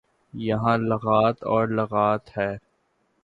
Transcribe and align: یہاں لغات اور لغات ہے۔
یہاں 0.33 0.77
لغات 0.77 1.43
اور 1.43 1.67
لغات 1.67 2.37
ہے۔ 2.37 2.51